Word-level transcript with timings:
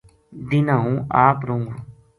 دینہا 0.49 0.75
ہوں 0.83 0.95
آپ 1.25 1.37
رہوں 1.47 1.61
گو 1.65 1.73